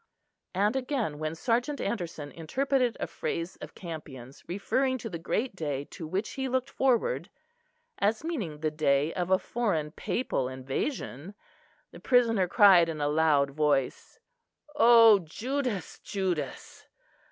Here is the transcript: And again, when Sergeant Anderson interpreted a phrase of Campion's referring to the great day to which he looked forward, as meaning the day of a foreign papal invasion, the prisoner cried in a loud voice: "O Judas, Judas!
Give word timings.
And 0.55 0.75
again, 0.75 1.19
when 1.19 1.35
Sergeant 1.35 1.79
Anderson 1.79 2.31
interpreted 2.31 2.97
a 2.99 3.05
phrase 3.05 3.55
of 3.57 3.75
Campion's 3.75 4.43
referring 4.47 4.97
to 4.97 5.11
the 5.11 5.19
great 5.19 5.55
day 5.55 5.85
to 5.91 6.07
which 6.07 6.31
he 6.31 6.49
looked 6.49 6.71
forward, 6.71 7.29
as 7.99 8.23
meaning 8.23 8.61
the 8.61 8.71
day 8.71 9.13
of 9.13 9.29
a 9.29 9.37
foreign 9.37 9.91
papal 9.91 10.49
invasion, 10.49 11.35
the 11.91 11.99
prisoner 11.99 12.47
cried 12.47 12.89
in 12.89 12.99
a 12.99 13.07
loud 13.09 13.51
voice: 13.51 14.17
"O 14.75 15.19
Judas, 15.19 15.99
Judas! 15.99 16.87